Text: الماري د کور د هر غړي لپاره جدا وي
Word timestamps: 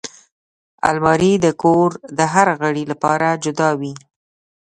الماري 0.89 1.33
د 1.45 1.47
کور 1.61 1.89
د 2.17 2.19
هر 2.33 2.47
غړي 2.61 2.83
لپاره 2.91 3.27
جدا 3.43 3.69
وي 3.79 3.93